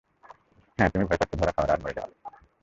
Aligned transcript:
হ্যাঁঁ 0.79 0.89
তুমি 0.93 1.03
ভয় 1.05 1.17
পাচ্ছো 1.17 1.35
ধরা 1.37 1.51
খাওয়ার 1.51 1.71
আর 1.73 1.79
মরে 1.83 1.93
যাওয়ার? 1.93 2.11